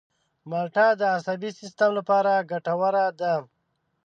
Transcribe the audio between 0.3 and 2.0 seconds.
مالټه د عصبي سیستم